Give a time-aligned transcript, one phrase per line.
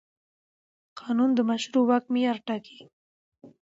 [0.99, 2.79] قانون د مشروع واک معیار ټاکي.